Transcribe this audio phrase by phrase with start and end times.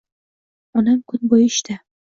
[0.81, 1.81] Onam kun bo`yi ishda